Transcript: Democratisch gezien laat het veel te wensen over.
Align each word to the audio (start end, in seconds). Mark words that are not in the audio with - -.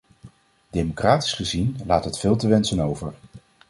Democratisch 0.69 1.33
gezien 1.35 1.77
laat 1.85 2.05
het 2.05 2.19
veel 2.19 2.35
te 2.35 2.47
wensen 2.47 2.79
over. 2.79 3.13